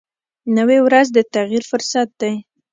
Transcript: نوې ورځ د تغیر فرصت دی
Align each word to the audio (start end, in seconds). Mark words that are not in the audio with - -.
نوې 0.55 0.79
ورځ 0.87 1.07
د 1.15 1.17
تغیر 1.33 1.63
فرصت 1.71 2.07
دی 2.21 2.33